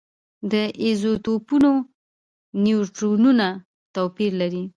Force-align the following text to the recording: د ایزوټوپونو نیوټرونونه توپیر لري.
د 0.51 0.53
ایزوټوپونو 0.83 1.71
نیوټرونونه 2.63 3.47
توپیر 3.95 4.31
لري. 4.41 4.63